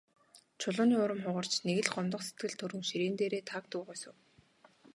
Чулууны 0.59 0.95
урам 1.03 1.19
хугарч, 1.23 1.53
нэг 1.65 1.77
л 1.85 1.91
гомдох 1.95 2.21
сэтгэл 2.25 2.53
төрөн 2.59 2.81
ширээн 2.89 3.15
дээрээ 3.17 3.43
таг 3.51 3.63
дуугүй 3.71 3.97
суув. 4.01 4.17